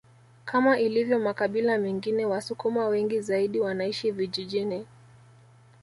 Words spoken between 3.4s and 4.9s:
wanaishi vijijini